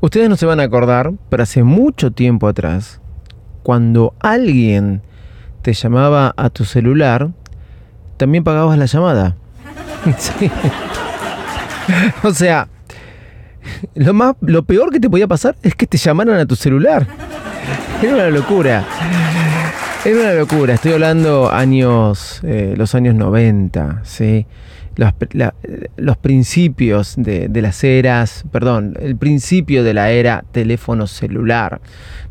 [0.00, 3.00] Ustedes no se van a acordar, pero hace mucho tiempo atrás,
[3.62, 5.02] cuando alguien
[5.62, 7.30] te llamaba a tu celular,
[8.16, 9.36] también pagabas la llamada.
[10.18, 10.50] Sí.
[12.22, 12.68] O sea,
[13.94, 17.06] lo, más, lo peor que te podía pasar es que te llamaran a tu celular.
[18.02, 18.84] Era una locura.
[20.04, 20.74] Era una locura.
[20.74, 24.46] Estoy hablando años, eh, los años 90, ¿sí?
[25.96, 31.80] Los, principios de, las eras, perdón, el principio de la era teléfono celular.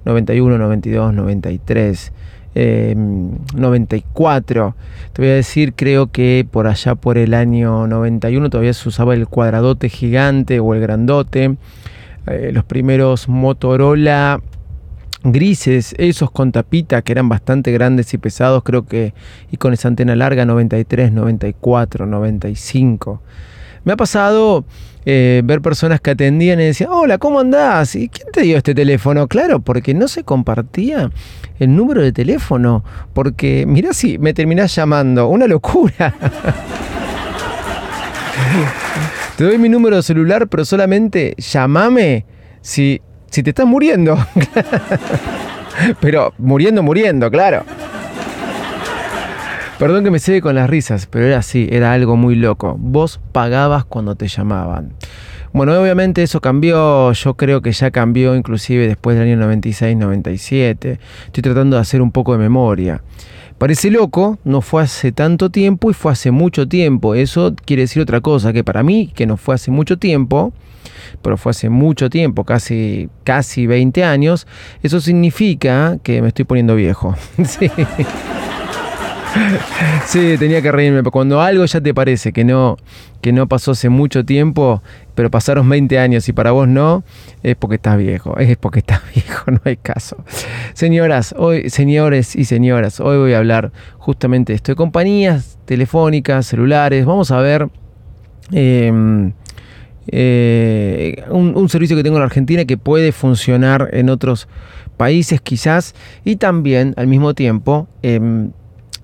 [0.05, 2.11] 91, 92, 93.
[2.53, 4.75] eh, 94.
[5.13, 9.15] Te voy a decir, creo que por allá por el año 91 todavía se usaba
[9.15, 11.55] el cuadradote gigante o el grandote.
[12.27, 14.41] Eh, los primeros Motorola
[15.23, 19.13] grises, esos con tapita que eran bastante grandes y pesados, creo que,
[19.51, 23.21] y con esa antena larga 93, 94, 95.
[23.83, 24.65] Me ha pasado
[25.05, 27.95] eh, ver personas que atendían y decían, hola, ¿cómo andás?
[27.95, 29.27] ¿Y quién te dio este teléfono?
[29.27, 31.09] Claro, porque no se compartía
[31.59, 36.13] el número de teléfono, porque mirá si me terminás llamando, una locura.
[39.37, 42.25] te doy mi número de celular, pero solamente llamame
[42.61, 44.17] si, si te estás muriendo.
[46.01, 47.63] pero muriendo, muriendo, claro.
[49.77, 52.75] Perdón que me cede con las risas, pero era así, era algo muy loco.
[52.77, 54.93] Vos pagabas cuando te llamaban.
[55.51, 60.99] Bueno, obviamente eso cambió, yo creo que ya cambió inclusive después del año 96-97.
[61.25, 63.01] Estoy tratando de hacer un poco de memoria.
[63.59, 67.13] Parece loco, no fue hace tanto tiempo y fue hace mucho tiempo.
[67.13, 70.53] Eso quiere decir otra cosa, que para mí, que no fue hace mucho tiempo,
[71.21, 74.47] pero fue hace mucho tiempo, casi, casi 20 años,
[74.81, 77.15] eso significa que me estoy poniendo viejo.
[77.45, 77.69] sí.
[80.05, 81.03] Sí, tenía que reírme.
[81.03, 82.77] Cuando algo ya te parece que no,
[83.21, 84.81] que no pasó hace mucho tiempo,
[85.15, 87.03] pero pasaron 20 años y para vos no,
[87.43, 88.37] es porque estás viejo.
[88.37, 90.17] Es porque estás viejo, no hay caso.
[90.73, 96.47] Señoras, hoy, señores y señoras, hoy voy a hablar justamente de esto de compañías telefónicas,
[96.47, 97.05] celulares.
[97.05, 97.69] Vamos a ver.
[98.51, 99.31] eh,
[100.11, 104.47] eh, un, un servicio que tengo en Argentina que puede funcionar en otros
[104.97, 105.93] países quizás
[106.25, 108.51] y también al mismo tiempo em,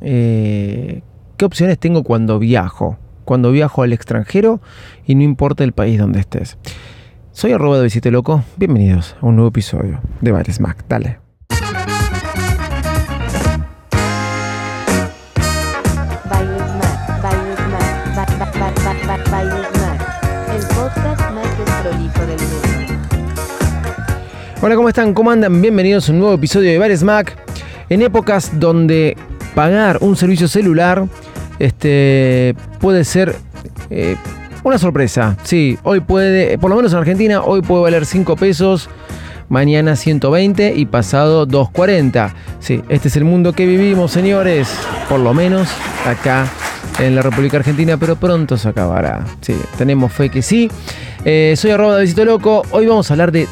[0.01, 1.01] eh,
[1.37, 4.61] qué opciones tengo cuando viajo, cuando viajo al extranjero
[5.05, 6.57] y no importa el país donde estés.
[7.31, 11.19] Soy arroba de Visite Loco, bienvenidos a un nuevo episodio de Bares Mac, dale.
[24.61, 25.13] Hola, ¿cómo están?
[25.13, 25.61] ¿Cómo andan?
[25.61, 27.37] Bienvenidos a un nuevo episodio de Bares Mac.
[27.87, 29.15] En épocas donde
[29.55, 31.07] pagar un servicio celular
[31.57, 33.35] este, puede ser
[33.89, 34.17] eh,
[34.63, 35.37] una sorpresa.
[35.43, 38.89] Sí, hoy puede, por lo menos en Argentina, hoy puede valer 5 pesos,
[39.47, 42.33] mañana 120 y pasado 240.
[42.59, 44.69] Sí, este es el mundo que vivimos, señores.
[45.07, 45.69] Por lo menos
[46.05, 46.47] acá
[46.99, 49.23] en la República Argentina, pero pronto se acabará.
[49.41, 50.69] Sí, tenemos fe que sí.
[51.23, 52.63] Eh, soy arroba de Visito Loco.
[52.71, 53.47] Hoy vamos a hablar de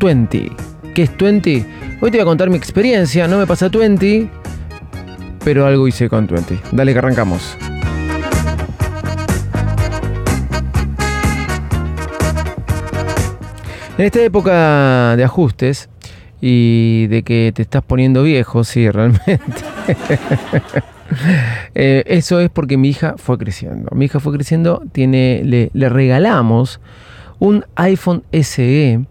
[0.00, 0.52] 20.
[0.94, 1.64] ¿Qué es 20?
[2.00, 3.28] Hoy te voy a contar mi experiencia.
[3.28, 4.28] No me pasa 20,
[5.46, 6.58] pero algo hice con 20.
[6.72, 7.56] Dale que arrancamos.
[13.96, 15.88] En esta época de ajustes
[16.40, 19.30] y de que te estás poniendo viejo, sí, realmente.
[21.76, 23.88] Eh, eso es porque mi hija fue creciendo.
[23.94, 26.80] Mi hija fue creciendo, tiene, le, le regalamos
[27.38, 29.04] un iPhone SE,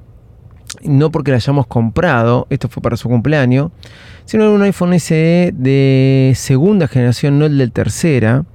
[0.83, 3.71] no porque lo hayamos comprado, esto fue para su cumpleaños,
[4.25, 8.45] sino un iPhone SE de segunda generación, no el de tercera,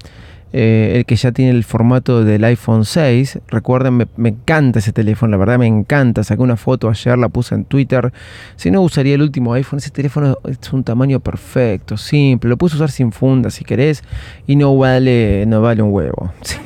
[0.53, 3.39] eh, el que ya tiene el formato del iPhone 6.
[3.49, 6.25] Recuerden, me, me encanta ese teléfono, la verdad me encanta.
[6.25, 8.13] Saqué una foto ayer, la puse en Twitter.
[8.57, 9.79] Si no, usaría el último iPhone.
[9.79, 12.51] Ese teléfono es un tamaño perfecto, simple.
[12.51, 14.03] Lo puedes usar sin funda si querés
[14.47, 16.33] y no vale, no vale un huevo.
[16.43, 16.57] Sí.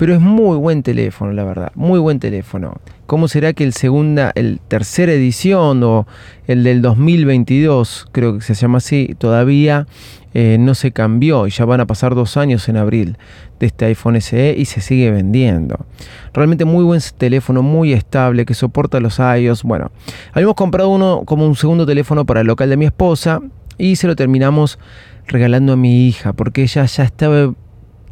[0.00, 1.72] Pero es muy buen teléfono, la verdad.
[1.74, 2.80] Muy buen teléfono.
[3.10, 6.06] ¿Cómo será que el segunda, el tercera edición o
[6.46, 9.88] el del 2022, creo que se llama así, todavía
[10.32, 13.18] eh, no se cambió y ya van a pasar dos años en abril
[13.58, 15.86] de este iPhone SE y se sigue vendiendo.
[16.32, 19.64] Realmente muy buen teléfono, muy estable, que soporta los iOS.
[19.64, 19.90] Bueno,
[20.32, 23.40] habíamos comprado uno como un segundo teléfono para el local de mi esposa
[23.76, 24.78] y se lo terminamos
[25.26, 27.54] regalando a mi hija porque ella ya estaba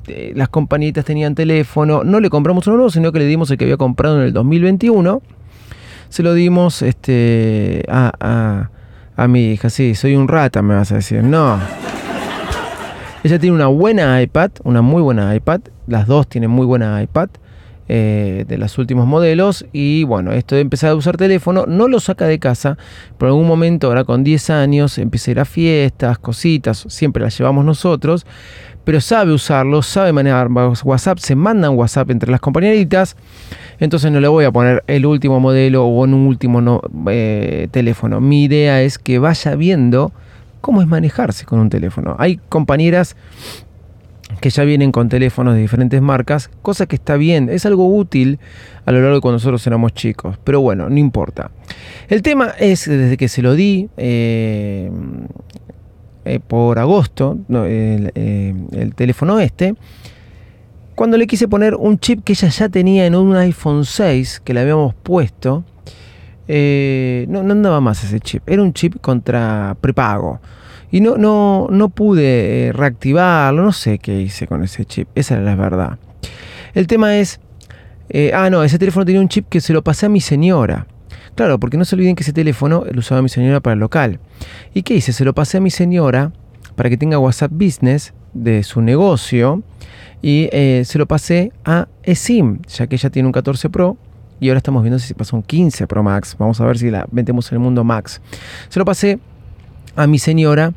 [0.08, 3.58] eh, las compañitas tenían teléfono, no le compramos uno nuevo, sino que le dimos el
[3.58, 5.22] que había comprado en el 2021.
[6.08, 8.70] Se lo dimos este, a, a,
[9.16, 9.70] a mi hija.
[9.70, 11.22] Sí, soy un rata, me vas a decir.
[11.22, 11.58] No.
[13.22, 15.60] Ella tiene una buena iPad, una muy buena iPad.
[15.87, 17.28] Las dos tienen muy buena iPad.
[17.88, 22.00] Eh, de los últimos modelos y bueno, esto de empezar a usar teléfono no lo
[22.00, 22.76] saca de casa,
[23.17, 27.38] por algún momento ahora con 10 años empieza a ir a fiestas, cositas, siempre las
[27.38, 28.26] llevamos nosotros,
[28.85, 33.17] pero sabe usarlo, sabe manejar WhatsApp, se mandan WhatsApp entre las compañeritas,
[33.79, 36.81] entonces no le voy a poner el último modelo o un último
[37.11, 38.20] eh, teléfono.
[38.20, 40.12] Mi idea es que vaya viendo
[40.61, 42.17] cómo es manejarse con un teléfono.
[42.19, 43.17] Hay compañeras
[44.40, 48.38] que ya vienen con teléfonos de diferentes marcas, cosa que está bien, es algo útil
[48.85, 51.50] a lo largo de cuando nosotros éramos chicos, pero bueno, no importa.
[52.08, 54.90] El tema es, desde que se lo di eh,
[56.25, 59.75] eh, por agosto, eh, el, teléfono este,
[60.94, 64.55] cuando le quise poner un chip que ella ya tenía en un iPhone 6, que
[64.55, 65.64] le habíamos puesto,
[66.49, 70.40] no, no andaba más ese chip, era un chip contra prepago.
[70.90, 75.35] Y no, no, no pude eh, reactivarlo, no sé qué hice con ese chip, esa
[75.35, 75.99] era la verdad.
[76.75, 77.40] El tema es,
[78.08, 80.87] eh, ah, no, ese teléfono tenía un chip que se lo pasé a mi señora.
[81.35, 84.19] Claro, porque no se olviden que ese teléfono lo usaba mi señora para el local.
[84.75, 85.12] ¿Y qué hice?
[85.12, 86.32] Se lo pasé a mi señora
[86.75, 89.62] para que tenga WhatsApp Business de su negocio
[90.20, 93.96] y eh, se lo pasé a eSIM, ya que ella tiene un 14 Pro
[94.40, 96.37] y ahora estamos viendo si se pasa un 15 Pro Max.
[96.38, 98.20] Vamos a ver si la metemos en el mundo Max.
[98.69, 99.19] Se lo pasé
[99.98, 100.72] a mi señora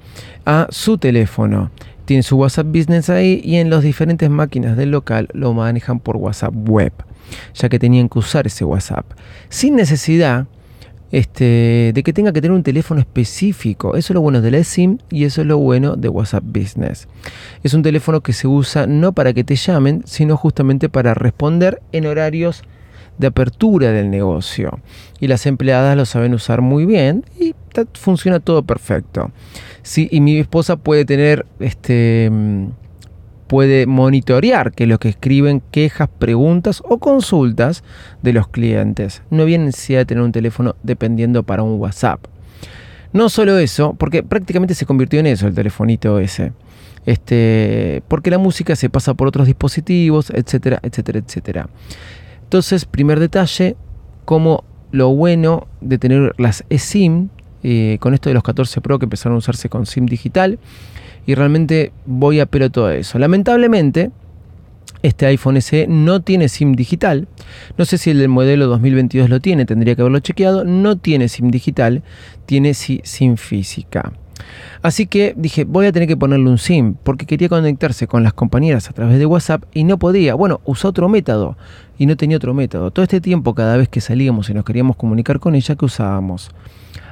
[0.46, 1.72] a su teléfono.
[2.06, 6.18] Tiene su WhatsApp Business ahí y en las diferentes máquinas del local lo manejan por
[6.18, 6.92] WhatsApp Web,
[7.54, 9.06] ya que tenían que usar ese WhatsApp.
[9.48, 10.48] Sin necesidad
[11.12, 13.96] este, de que tenga que tener un teléfono específico.
[13.96, 17.08] Eso es lo bueno de la SIM y eso es lo bueno de WhatsApp Business.
[17.64, 21.80] Es un teléfono que se usa no para que te llamen, sino justamente para responder
[21.92, 22.64] en horarios
[23.20, 24.80] de apertura del negocio.
[25.20, 27.24] Y las empleadas lo saben usar muy bien
[27.94, 29.32] funciona todo perfecto.
[29.82, 32.68] Sí, y mi esposa puede tener este mm,
[33.52, 37.84] puede monitorear que lo que escriben quejas, preguntas o consultas
[38.22, 39.24] de los clientes.
[39.30, 42.28] No había necesidad de tener un teléfono dependiendo para un WhatsApp.
[43.12, 46.54] No solo eso, porque prácticamente se convirtió en eso el telefonito ese.
[47.06, 51.70] Este, porque la música se pasa por otros dispositivos, etcétera, etcétera, etcétera.
[52.44, 53.76] Entonces, primer detalle,
[54.24, 57.32] como lo bueno de tener las eSIM,
[57.64, 60.60] eh, con esto de los 14 Pro que empezaron a usarse con SIM digital,
[61.26, 63.20] y realmente voy a pelo todo eso.
[63.20, 64.12] Lamentablemente,
[65.04, 67.28] este iPhone SE no tiene SIM digital.
[67.78, 70.64] No sé si el del modelo 2022 lo tiene, tendría que haberlo chequeado.
[70.64, 72.04] No tiene SIM digital,
[72.46, 74.14] tiene SIM física.
[74.82, 78.34] Así que dije, voy a tener que ponerle un SIM porque quería conectarse con las
[78.34, 80.36] compañeras a través de WhatsApp y no podía.
[80.36, 81.58] Bueno, usó otro método
[81.98, 82.92] y no tenía otro método.
[82.92, 86.50] Todo este tiempo, cada vez que salíamos y nos queríamos comunicar con ella, que usábamos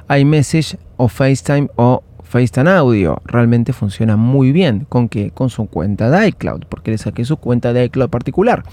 [0.08, 3.20] iMessage o FaceTime o FaceTime Audio.
[3.24, 4.86] Realmente funciona muy bien.
[4.88, 5.30] ¿Con qué?
[5.30, 8.64] Con su cuenta de iCloud, porque le saqué su cuenta de iCloud particular.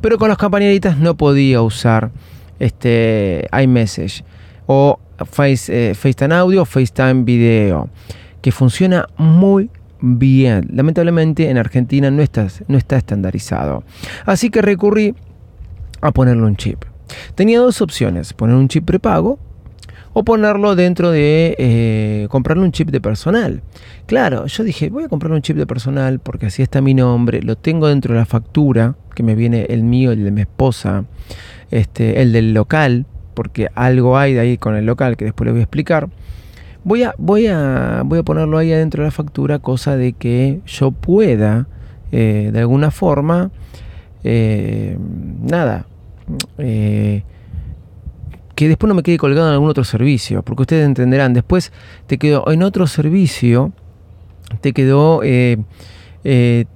[0.00, 2.10] Pero con las compañeritas no podía usar
[2.58, 4.24] este iMessage
[4.66, 7.88] o Face, eh, FaceTime Audio FaceTime Video
[8.40, 9.70] que funciona muy
[10.00, 10.68] bien.
[10.72, 13.82] Lamentablemente en Argentina no está, no está estandarizado.
[14.24, 15.14] Así que recurrí
[16.00, 16.84] a ponerle un chip.
[17.34, 19.38] Tenía dos opciones, poner un chip prepago
[20.12, 23.62] o ponerlo dentro de eh, comprarle un chip de personal.
[24.06, 27.42] Claro, yo dije, voy a comprar un chip de personal porque así está mi nombre,
[27.42, 31.04] lo tengo dentro de la factura, que me viene el mío, el de mi esposa,
[31.70, 33.06] este, el del local,
[33.38, 36.08] porque algo hay de ahí con el local que después le voy a explicar.
[36.82, 40.58] Voy a, voy a, voy a ponerlo ahí adentro de la factura, cosa de que
[40.66, 41.68] yo pueda,
[42.10, 43.52] eh, de alguna forma,
[44.24, 44.98] eh,
[45.40, 45.86] nada,
[46.58, 47.22] eh,
[48.56, 51.72] que después no me quede colgado en algún otro servicio, porque ustedes entenderán, después
[52.08, 53.70] te quedó en otro servicio,
[54.60, 55.20] te quedó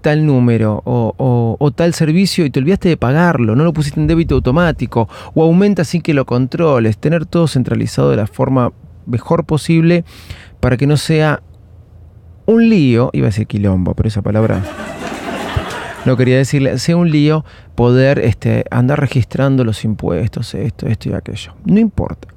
[0.01, 4.07] tal número o, o, tal servicio y te olvidaste de pagarlo, no lo pusiste en
[4.07, 8.73] débito automático o aumenta sin que lo controles, tener todo centralizado de la forma
[9.07, 10.05] mejor posible
[10.61, 11.43] para que no sea
[12.47, 14.63] un lío, iba a decir quilombo, pero esa palabra
[16.05, 17.45] no quería decirle, sea un lío
[17.75, 21.55] poder este, andar registrando los impuestos, esto, esto y aquello.
[21.65, 22.29] No importa.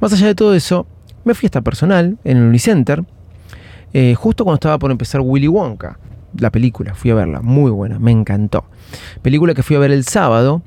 [0.00, 0.86] Más allá de todo eso,
[1.24, 3.04] me fui a esta personal en el Unicenter,
[3.92, 5.98] eh, justo cuando estaba por empezar Willy Wonka,
[6.38, 8.64] la película, fui a verla, muy buena, me encantó.
[9.22, 10.62] Película que fui a ver el sábado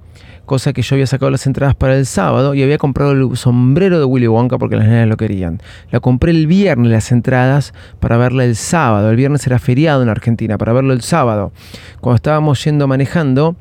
[0.46, 4.00] cosa que yo había sacado las entradas para el sábado y había comprado el sombrero
[4.00, 5.62] de Willy Wonka porque las nenas lo querían.
[5.92, 9.10] La compré el viernes las entradas para verla el sábado.
[9.10, 11.52] El viernes era feriado en Argentina, para verlo el sábado.
[12.00, 13.56] Cuando estábamos yendo manejando,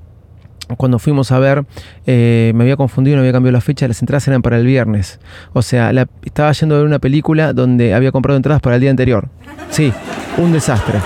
[0.77, 1.65] cuando fuimos a ver,
[2.07, 5.21] eh, me había confundido, no había cambiado la fecha, las entradas eran para el viernes.
[5.53, 5.93] O sea,
[6.23, 9.29] estaba yendo a ver una película donde había comprado entradas para el día anterior.
[9.71, 9.93] Sí,
[10.39, 11.01] un desastre.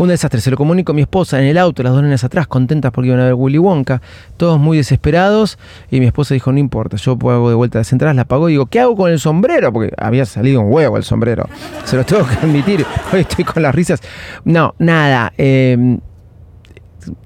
[0.00, 2.46] Un desastre, se lo comunico a mi esposa en el auto, las dos nenas atrás,
[2.46, 4.00] contentas porque iban a ver Willy Wonka,
[4.38, 5.58] todos muy desesperados,
[5.90, 8.52] y mi esposa dijo, no importa, yo pago de vuelta las entradas, la pago y
[8.52, 9.74] digo, ¿qué hago con el sombrero?
[9.74, 11.46] Porque había salido un huevo el sombrero,
[11.84, 14.00] se lo tengo que admitir, hoy estoy con las risas.
[14.46, 15.98] No, nada, eh,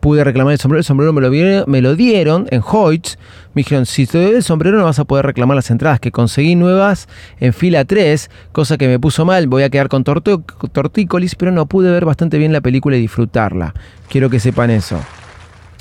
[0.01, 3.19] pude reclamar el sombrero, el sombrero me lo, dieron en Hoyts.
[3.55, 6.11] Me dijeron, si te doy el sombrero no vas a poder reclamar las entradas, que
[6.11, 7.09] conseguí nuevas
[7.41, 11.67] en fila 3, cosa que me puso mal, voy a quedar con tortícolis, pero no
[11.67, 13.75] pude ver bastante bien la película y disfrutarla.
[14.09, 15.01] Quiero que sepan eso.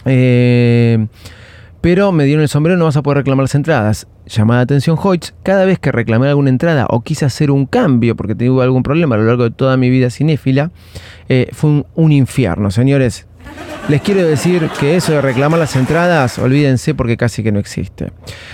[0.06, 1.08] Eh,
[1.84, 4.08] pero me dieron el sombrero, no vas a poder reclamar las entradas.
[4.26, 8.36] Llamada atención Hoyts, cada vez que reclamé alguna entrada o quise hacer un cambio, porque
[8.36, 10.72] tuve algún problema a lo largo de toda mi vida cinéfila,
[11.28, 13.28] eh, fue un infierno, señores.
[13.90, 18.12] Les quiero decir que eso de reclamar las entradas, olvídense porque casi que no existe.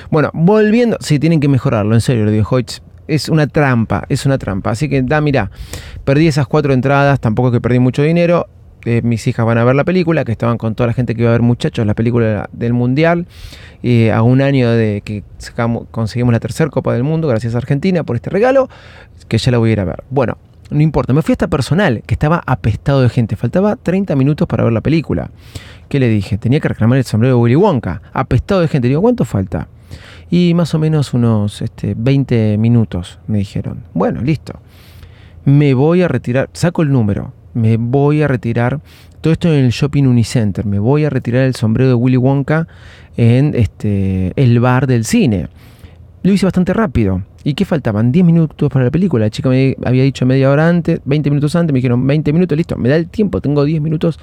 [0.09, 2.81] Bueno, volviendo, sí, tienen que mejorarlo, en serio, lo digo Hoyts.
[3.07, 4.71] Es una trampa, es una trampa.
[4.71, 5.51] Así que, da, mira,
[6.03, 8.47] perdí esas cuatro entradas, tampoco es que perdí mucho dinero.
[8.85, 11.21] Eh, mis hijas van a ver la película, que estaban con toda la gente que
[11.23, 13.27] iba a ver muchachos, la película del Mundial,
[13.83, 17.57] eh, a un año de que sacamos- conseguimos la tercera Copa del Mundo, gracias a
[17.57, 18.69] Argentina por este regalo,
[19.27, 20.03] que ya la voy a ir a ver.
[20.09, 20.37] Bueno,
[20.69, 24.63] no importa, me fui hasta personal, que estaba apestado de gente, faltaba 30 minutos para
[24.63, 25.31] ver la película.
[25.87, 26.37] ¿Qué le dije?
[26.37, 28.87] Tenía que reclamar el sombrero de Willy Wonka, apestado de gente.
[28.87, 29.67] Digo, ¿cuánto falta?
[30.29, 33.83] Y más o menos unos este, 20 minutos, me dijeron.
[33.93, 34.59] Bueno, listo.
[35.45, 38.79] Me voy a retirar, saco el número, me voy a retirar,
[39.21, 42.67] todo esto en el Shopping Unicenter, me voy a retirar el sombrero de Willy Wonka
[43.17, 45.47] en este, el bar del cine.
[46.29, 47.23] Lo hice bastante rápido.
[47.43, 48.11] ¿Y qué faltaban?
[48.11, 49.25] 10 minutos para la película.
[49.25, 52.55] La chica me había dicho media hora antes, 20 minutos antes, me dijeron 20 minutos,
[52.55, 54.19] listo, me da el tiempo, tengo 10 minutos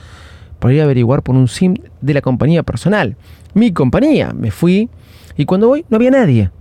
[0.60, 3.16] para ir a averiguar por un SIM de la compañía personal.
[3.54, 4.32] Mi compañía.
[4.32, 4.88] Me fui
[5.36, 6.52] y cuando voy no había nadie.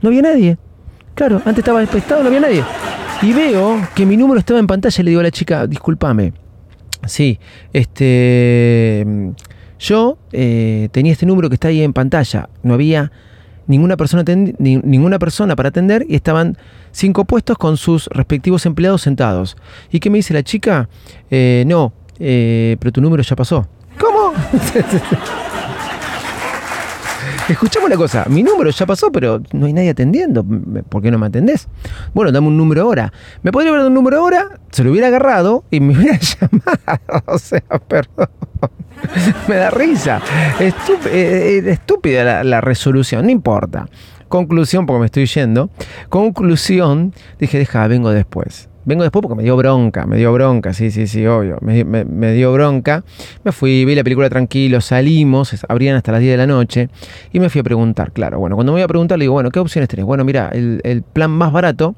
[0.00, 0.56] No había nadie.
[1.14, 2.64] Claro, antes estaba despestado, no había nadie.
[3.20, 6.32] Y veo que mi número estaba en pantalla le digo a la chica, discúlpame.
[7.04, 7.38] Sí,
[7.74, 9.06] este.
[9.78, 12.48] Yo eh, tenía este número que está ahí en pantalla.
[12.62, 13.12] No había
[13.66, 14.22] ninguna persona,
[14.58, 16.56] ni- ninguna persona para atender y estaban
[16.92, 19.56] cinco puestos con sus respectivos empleados sentados.
[19.90, 20.88] ¿Y qué me dice la chica?
[21.30, 23.66] Eh, no, eh, pero tu número ya pasó.
[23.98, 24.32] ¿Cómo?
[27.48, 30.42] Escuchame una cosa, mi número ya pasó, pero no hay nadie atendiendo.
[30.44, 31.68] ¿Me- ¿Por qué no me atendés?
[32.14, 33.12] Bueno, dame un número ahora.
[33.42, 34.48] ¿Me podría haber dado un número ahora?
[34.70, 37.22] Se lo hubiera agarrado y me hubiera llamado.
[37.26, 38.28] O sea, perdón.
[39.48, 40.20] me da risa.
[40.58, 43.88] Estúp- eh, eh, estúpida la, la resolución, no importa.
[44.28, 45.70] Conclusión, porque me estoy yendo.
[46.08, 48.68] Conclusión, dije, deja, vengo después.
[48.86, 51.58] Vengo después porque me dio bronca, me dio bronca, sí, sí, sí, obvio.
[51.60, 53.02] Me, dio bronca.
[53.42, 56.88] Me fui, vi la película tranquilo, salimos, abrían hasta las 10 de la noche
[57.32, 58.38] y me fui a preguntar, claro.
[58.38, 60.04] Bueno, cuando me voy a preguntar, le digo, bueno, ¿qué opciones tenés?
[60.04, 61.94] Bueno, mira, el, plan más barato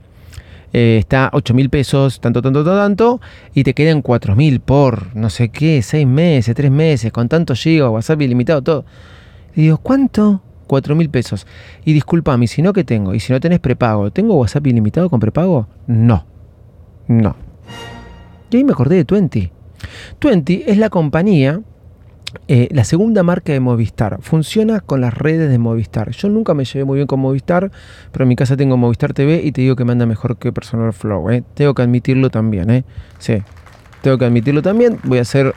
[0.73, 3.21] eh, está 8 mil pesos, tanto, tanto, tanto, tanto,
[3.53, 7.61] y te quedan 4 mil por no sé qué, 6 meses, 3 meses, con tantos
[7.61, 8.85] gigas, WhatsApp ilimitado, todo.
[9.57, 10.41] Y digo, ¿cuánto?
[10.69, 11.47] 4 mil pesos.
[11.85, 13.13] Y disculpame, ¿y si no, ¿qué tengo?
[13.13, 14.11] ¿Y si no tenés prepago?
[14.13, 15.67] ¿Tengo WhatsApp ilimitado con prepago?
[15.87, 16.36] No.
[17.09, 17.37] No.
[18.51, 19.51] Y ahí me acordé de Twenty.
[20.19, 21.61] Twenty es la compañía,
[22.49, 24.19] eh, la segunda marca de Movistar.
[24.21, 26.11] Funciona con las redes de Movistar.
[26.11, 27.71] Yo nunca me llevé muy bien con Movistar,
[28.13, 30.53] pero en mi casa tengo Movistar TV y te digo que me anda mejor que
[30.53, 31.31] Personal Flow.
[31.31, 31.43] ¿eh?
[31.55, 32.71] Tengo que admitirlo también.
[32.71, 32.85] ¿eh?
[33.19, 33.43] Sí,
[34.03, 34.99] tengo que admitirlo también.
[35.05, 35.55] Voy a hacer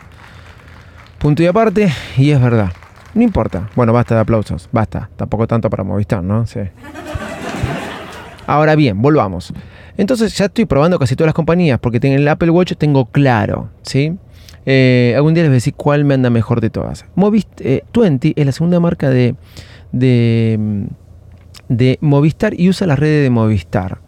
[1.20, 2.72] punto y aparte y es verdad.
[3.14, 3.70] No importa.
[3.76, 4.70] Bueno, basta de aplausos.
[4.72, 5.10] Basta.
[5.16, 6.46] Tampoco tanto para Movistar, ¿no?
[6.46, 6.62] Sí.
[8.46, 9.54] Ahora bien, volvamos.
[9.98, 13.70] Entonces ya estoy probando casi todas las compañías porque en el Apple Watch tengo claro,
[13.82, 14.18] ¿sí?
[14.66, 17.06] Eh, algún día les voy a decir cuál me anda mejor de todas.
[17.16, 19.36] Movist eh, 20 es la segunda marca de,
[19.92, 20.86] de, mm,
[22.02, 24.00] Movistar y usa las redes de Movistar.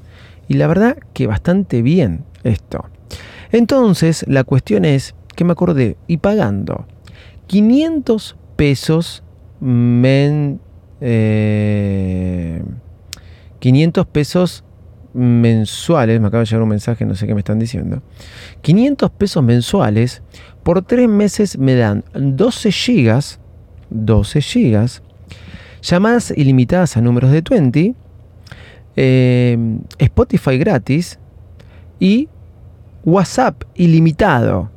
[0.47, 2.85] Y la verdad que bastante bien esto.
[3.51, 6.85] Entonces la cuestión es que me acordé y pagando
[7.47, 9.23] 500 pesos
[9.59, 10.59] men,
[10.99, 12.63] eh,
[13.59, 14.63] 500 pesos
[15.13, 18.01] mensuales, me acaba de llegar un mensaje, no sé qué me están diciendo.
[18.61, 20.21] 500 pesos mensuales,
[20.63, 23.39] por tres meses me dan 12 gigas,
[23.89, 25.03] 12 gigas,
[25.81, 27.95] llamadas ilimitadas a números de 20,
[28.95, 29.57] eh,
[29.97, 31.19] Spotify gratis
[31.99, 32.29] y
[33.03, 34.69] WhatsApp ilimitado,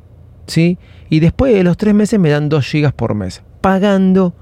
[0.47, 0.77] ¿sí?
[1.09, 4.33] Y después de los tres meses me dan 2 gigas por mes, pagando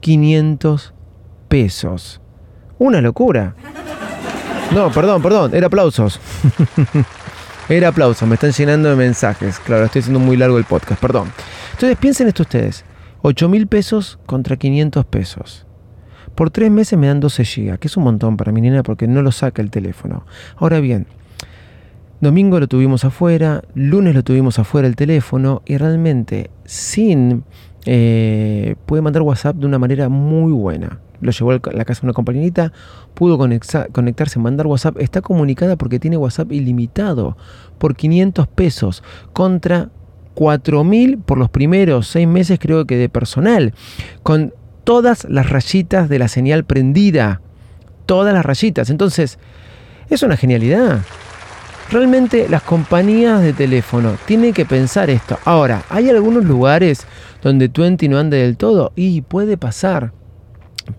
[0.00, 0.94] 500
[1.48, 2.20] pesos.
[2.78, 3.56] Una locura.
[4.74, 6.20] No, perdón, perdón, era aplausos.
[7.68, 9.58] era aplausos, me están llenando de mensajes.
[9.60, 11.32] Claro, estoy haciendo muy largo el podcast, perdón.
[11.72, 12.84] Entonces piensen esto ustedes.
[13.22, 15.66] 8 mil pesos contra 500 pesos.
[16.34, 19.08] Por tres meses me dan 12 gigas, que es un montón para mi nena porque
[19.08, 20.24] no lo saca el teléfono.
[20.56, 21.06] Ahora bien,
[22.20, 27.44] Domingo lo tuvimos afuera, lunes lo tuvimos afuera el teléfono y realmente sin
[27.90, 31.00] eh, puede mandar WhatsApp de una manera muy buena.
[31.22, 32.70] Lo llevó a la casa de una compañerita,
[33.14, 34.98] pudo conectarse, mandar WhatsApp.
[35.00, 37.38] Está comunicada porque tiene WhatsApp ilimitado
[37.78, 39.02] por 500 pesos
[39.32, 39.88] contra
[40.34, 43.72] 4.000 por los primeros seis meses creo que de personal.
[44.22, 44.52] Con
[44.84, 47.40] todas las rayitas de la señal prendida.
[48.04, 48.90] Todas las rayitas.
[48.90, 49.38] Entonces,
[50.10, 51.00] es una genialidad.
[51.90, 55.38] Realmente las compañías de teléfono tienen que pensar esto.
[55.46, 57.06] Ahora, hay algunos lugares
[57.42, 60.12] donde Twenty no anda del todo y puede pasar.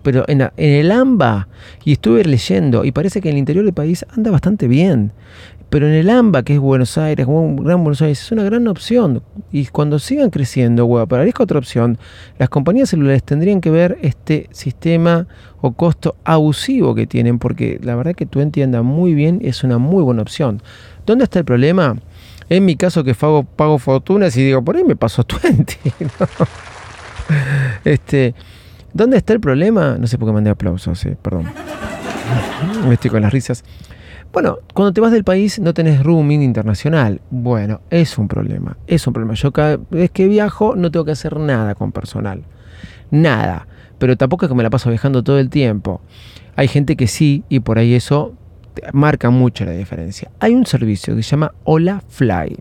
[0.02, 1.48] Pero en, el AMBA,
[1.84, 5.12] y estuve leyendo, y parece que en el interior del país anda bastante bien.
[5.68, 9.22] Pero en el AMBA, que es Buenos Aires, Gran Buenos Aires, es una gran opción.
[9.52, 11.98] Y cuando sigan creciendo, para aparezca otra opción,
[12.38, 15.28] las compañías celulares tendrían que ver este sistema
[15.60, 19.78] o costo abusivo que tienen, porque la verdad que Twenty anda muy bien, es una
[19.78, 20.60] muy buena opción.
[21.06, 21.96] ¿Dónde está el problema?
[22.50, 25.78] En mi caso que pago, pago fortunas y digo, por ahí me paso 20.
[27.84, 28.34] Este,
[28.92, 29.96] ¿Dónde está el problema?
[29.98, 31.46] No sé por qué mandé aplausos, eh, perdón.
[32.86, 33.64] Me estoy con las risas.
[34.32, 37.20] Bueno, cuando te vas del país no tenés rooming internacional.
[37.30, 38.76] Bueno, es un problema.
[38.88, 39.34] Es un problema.
[39.34, 42.42] Yo cada vez que viajo no tengo que hacer nada con personal.
[43.12, 43.68] Nada.
[43.98, 46.00] Pero tampoco es que me la paso viajando todo el tiempo.
[46.56, 48.34] Hay gente que sí, y por ahí eso
[48.92, 50.30] marca mucho la diferencia.
[50.40, 52.56] Hay un servicio que se llama Hola Fly.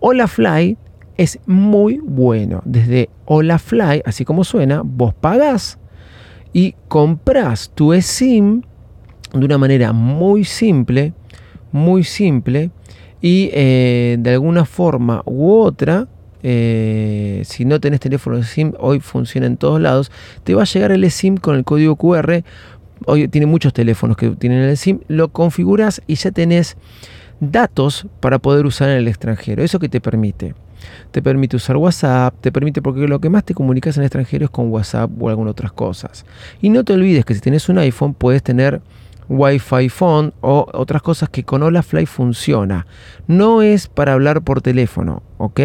[0.00, 0.76] Hola Fly
[1.16, 2.62] es muy bueno.
[2.64, 5.78] Desde Hola Fly, así como suena, vos pagás
[6.52, 8.62] y compras tu eSIM
[9.32, 11.12] de una manera muy simple,
[11.72, 12.70] muy simple
[13.20, 16.08] y eh, de alguna forma u otra
[16.42, 20.10] eh, si no tenés teléfono SIM, hoy funciona en todos lados,
[20.44, 22.42] te va a llegar el eSIM con el código QR
[23.06, 26.76] hoy tiene muchos teléfonos que tienen el SIM, lo configuras y ya tenés
[27.40, 29.62] datos para poder usar en el extranjero.
[29.62, 30.54] ¿Eso que te permite?
[31.10, 34.44] Te permite usar WhatsApp, te permite, porque lo que más te comunicas en el extranjero
[34.44, 36.24] es con WhatsApp o algunas otras cosas.
[36.60, 38.80] Y no te olvides que si tienes un iPhone puedes tener
[39.30, 42.86] Wi-Fi Phone o otras cosas que con Fly funciona.
[43.28, 45.60] No es para hablar por teléfono, ¿ok?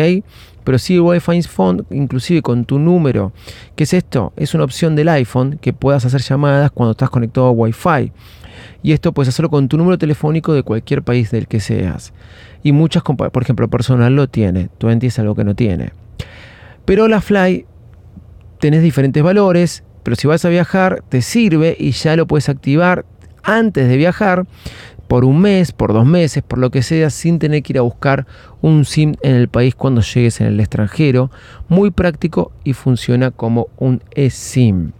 [0.63, 3.33] Pero sí Wi-Fi Phone, inclusive con tu número.
[3.75, 4.33] ¿Qué es esto?
[4.35, 8.11] Es una opción del iPhone que puedas hacer llamadas cuando estás conectado a Wi-Fi.
[8.83, 12.13] Y esto puedes hacerlo con tu número telefónico de cualquier país del que seas.
[12.61, 14.69] Y muchas, por ejemplo, personal lo tiene.
[14.77, 15.91] Twenty es algo que no tiene.
[16.85, 17.65] Pero la Fly
[18.59, 23.05] tenés diferentes valores, pero si vas a viajar te sirve y ya lo puedes activar
[23.45, 24.45] antes de viajar
[25.07, 27.83] por un mes, por dos meses, por lo que sea, sin tener que ir a
[27.83, 28.25] buscar
[28.61, 31.31] un SIM en el país cuando llegues en el extranjero.
[31.69, 34.91] Muy práctico y funciona como un eSIM.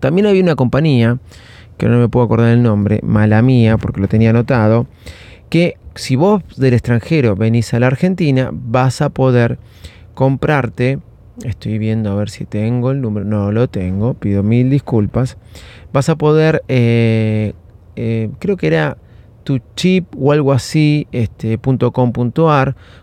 [0.00, 1.18] También había una compañía,
[1.78, 4.86] que no me puedo acordar el nombre, mala mía, porque lo tenía anotado,
[5.48, 9.58] que si vos del extranjero venís a la Argentina, vas a poder
[10.14, 10.98] comprarte,
[11.44, 15.36] estoy viendo a ver si tengo el número, no lo tengo, pido mil disculpas,
[15.92, 17.52] vas a poder eh,
[17.96, 18.96] eh, creo que era
[19.44, 21.58] tu chip o algo así, este,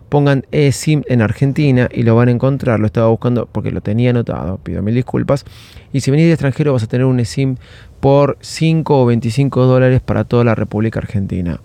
[0.09, 2.79] pongan eSIM en Argentina y lo van a encontrar.
[2.79, 5.45] Lo estaba buscando porque lo tenía anotado, pido mil disculpas.
[5.93, 7.57] Y si venís de extranjero vas a tener un eSIM
[7.99, 11.59] por 5 o 25 dólares para toda la República Argentina.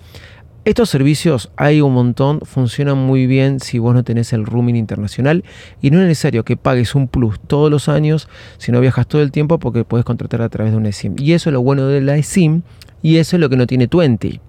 [0.64, 5.44] Estos servicios hay un montón, funcionan muy bien si vos no tenés el roaming internacional
[5.82, 9.20] y no es necesario que pagues un plus todos los años si no viajas todo
[9.20, 11.16] el tiempo porque puedes contratar a través de un eSIM.
[11.18, 12.62] Y eso es lo bueno de la eSIM
[13.02, 14.40] y eso es lo que no tiene Twenty.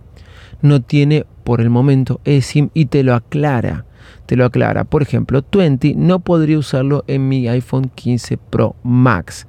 [0.61, 3.83] No tiene por el momento eSIM y te lo aclara.
[4.25, 4.85] Te lo aclara.
[4.85, 9.47] Por ejemplo, Twenty no podría usarlo en mi iPhone 15 Pro Max.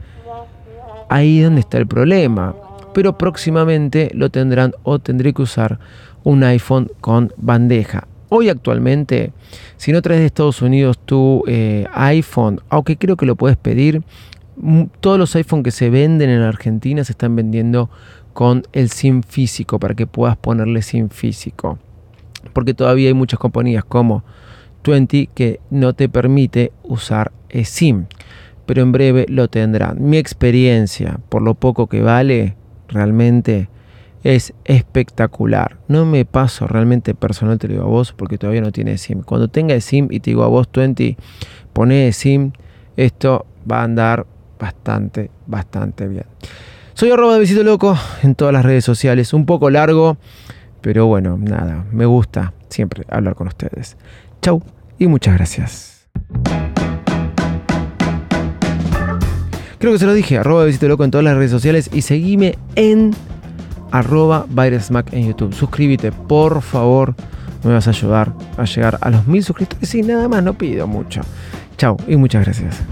[1.08, 2.56] Ahí es donde está el problema.
[2.92, 5.78] Pero próximamente lo tendrán o tendré que usar
[6.26, 8.08] un iPhone con bandeja.
[8.30, 9.32] Hoy actualmente,
[9.76, 14.02] si no traes de Estados Unidos tu eh, iPhone, aunque creo que lo puedes pedir,
[14.98, 17.90] todos los iPhones que se venden en Argentina se están vendiendo
[18.32, 21.78] con el SIM físico para que puedas ponerle SIM físico.
[22.52, 24.24] Porque todavía hay muchas compañías como
[24.82, 28.06] Twenty que no te permite usar SIM.
[28.66, 30.02] Pero en breve lo tendrán.
[30.02, 32.56] Mi experiencia, por lo poco que vale,
[32.88, 33.68] realmente
[34.26, 35.76] es espectacular.
[35.86, 39.22] No me paso realmente personal, te lo digo a vos, porque todavía no tiene SIM.
[39.22, 41.16] Cuando tenga SIM y te digo a vos, Twenty,
[41.72, 42.50] pone SIM,
[42.96, 44.26] esto va a andar
[44.58, 46.24] bastante, bastante bien.
[46.94, 49.32] Soy arroba de Visito Loco en todas las redes sociales.
[49.32, 50.16] Un poco largo,
[50.80, 53.96] pero bueno, nada, me gusta siempre hablar con ustedes.
[54.42, 54.60] Chau
[54.98, 56.08] y muchas gracias.
[59.78, 62.02] Creo que se lo dije, arroba de Visito Loco en todas las redes sociales y
[62.02, 63.14] seguime en
[63.98, 64.46] arroba
[65.12, 65.54] en YouTube.
[65.54, 67.14] Suscríbete, por favor.
[67.64, 70.86] me vas a ayudar a llegar a los mil suscriptores y nada más, no pido
[70.86, 71.20] mucho.
[71.76, 72.82] Chao y muchas gracias.